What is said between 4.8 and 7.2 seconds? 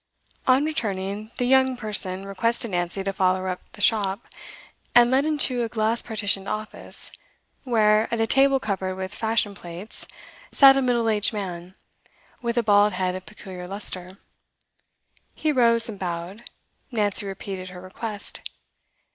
and led into a glass partitioned office,